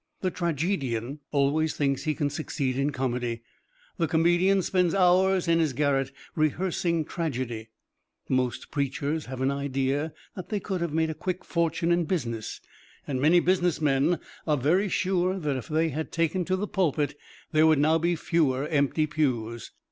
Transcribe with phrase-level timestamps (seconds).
[0.21, 3.43] The tragedian always thinks he can succeed in comedy;
[3.97, 7.69] the comedian spends hours in his garret rehearsing tragedy;
[8.27, 12.61] most preachers have an idea that they could have made a quick fortune in business,
[13.05, 14.17] and many businessmen
[14.47, 17.15] are very sure that if they had taken to the pulpit
[17.51, 19.69] there would now be fewer empty pews.